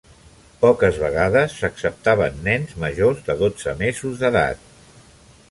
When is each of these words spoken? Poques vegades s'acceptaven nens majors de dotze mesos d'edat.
Poques 0.61 0.95
vegades 1.01 1.53
s'acceptaven 1.57 2.41
nens 2.49 2.73
majors 2.85 3.21
de 3.29 3.37
dotze 3.45 3.77
mesos 3.85 4.19
d'edat. 4.25 4.67